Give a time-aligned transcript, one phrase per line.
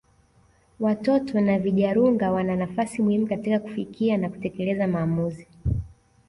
[0.79, 5.47] Watoto na vijarunga wana nafasi muhimu katika kufikia na kutekeleza maamuzi